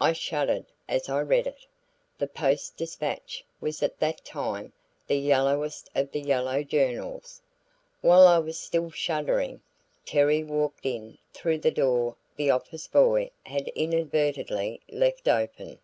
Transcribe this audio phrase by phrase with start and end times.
[0.00, 1.64] I shuddered as I read it.
[2.18, 4.72] The Post Dispatch was at that time
[5.06, 7.40] the yellowest of the yellow journals.
[8.00, 9.60] While I was still shuddering,
[10.04, 15.78] Terry walked in through the door the office boy had inadvertently left open.